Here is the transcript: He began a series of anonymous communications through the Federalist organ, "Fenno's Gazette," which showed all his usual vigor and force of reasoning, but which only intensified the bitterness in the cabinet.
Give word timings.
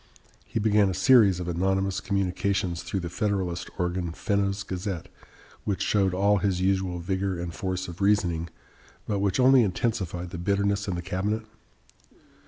He 0.47 0.57
began 0.59 0.89
a 0.89 0.95
series 0.95 1.39
of 1.39 1.47
anonymous 1.47 1.99
communications 1.99 2.81
through 2.81 3.01
the 3.01 3.07
Federalist 3.11 3.69
organ, 3.77 4.13
"Fenno's 4.13 4.63
Gazette," 4.63 5.09
which 5.63 5.79
showed 5.83 6.11
all 6.15 6.37
his 6.39 6.59
usual 6.59 6.97
vigor 6.97 7.39
and 7.39 7.53
force 7.53 7.87
of 7.87 8.01
reasoning, 8.01 8.49
but 9.07 9.19
which 9.19 9.39
only 9.39 9.61
intensified 9.61 10.31
the 10.31 10.39
bitterness 10.39 10.87
in 10.87 10.95
the 10.95 11.03
cabinet. 11.03 11.43